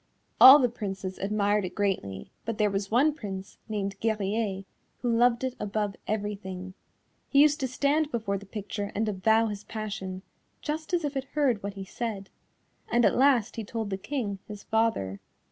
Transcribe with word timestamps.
All 0.39 0.57
the 0.57 0.67
Princes 0.67 1.19
admired 1.19 1.63
it 1.63 1.75
greatly, 1.75 2.31
but 2.43 2.57
there 2.57 2.71
was 2.71 2.89
one 2.89 3.13
Prince, 3.13 3.59
named 3.69 3.99
Guerrier, 3.99 4.63
who 5.03 5.15
loved 5.15 5.43
it 5.43 5.53
above 5.59 5.95
everything; 6.07 6.73
he 7.29 7.39
used 7.43 7.59
to 7.59 7.67
stand 7.67 8.09
before 8.09 8.39
the 8.39 8.47
picture 8.47 8.91
and 8.95 9.07
avow 9.07 9.45
his 9.45 9.63
passion, 9.63 10.23
just 10.59 10.91
as 10.91 11.05
if 11.05 11.15
it 11.15 11.25
heard 11.35 11.61
what 11.61 11.75
he 11.75 11.85
said, 11.85 12.31
and 12.91 13.05
at 13.05 13.15
last 13.15 13.57
he 13.57 13.63
told 13.63 13.91
the 13.91 13.95
King, 13.97 14.39
his 14.47 14.63
father. 14.63 15.19